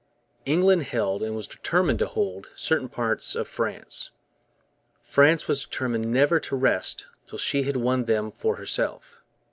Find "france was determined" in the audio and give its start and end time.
5.03-6.11